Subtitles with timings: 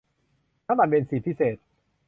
[0.67, 1.57] น้ำมันเบนซินพิเศษ